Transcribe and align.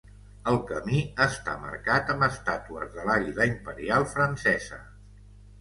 El 0.51 0.55
camí 0.69 1.01
està 1.25 1.53
marcat 1.65 2.09
amb 2.15 2.27
estàtues 2.29 2.97
de 2.97 3.05
l'Àguila 3.11 3.47
Imperial 3.53 4.09
francesa. 4.15 4.85